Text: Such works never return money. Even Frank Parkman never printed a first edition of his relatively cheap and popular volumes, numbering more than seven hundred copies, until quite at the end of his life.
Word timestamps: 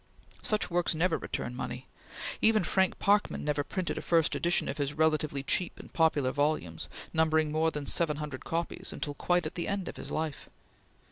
Such 0.41 0.71
works 0.71 0.95
never 0.95 1.15
return 1.15 1.55
money. 1.55 1.85
Even 2.41 2.63
Frank 2.63 2.97
Parkman 2.97 3.43
never 3.45 3.63
printed 3.63 3.99
a 3.99 4.01
first 4.01 4.33
edition 4.33 4.67
of 4.67 4.79
his 4.79 4.95
relatively 4.95 5.43
cheap 5.43 5.79
and 5.79 5.93
popular 5.93 6.31
volumes, 6.31 6.89
numbering 7.13 7.51
more 7.51 7.69
than 7.69 7.85
seven 7.85 8.17
hundred 8.17 8.43
copies, 8.43 8.91
until 8.91 9.13
quite 9.13 9.45
at 9.45 9.53
the 9.53 9.67
end 9.67 9.87
of 9.87 9.97
his 9.97 10.09
life. 10.09 10.49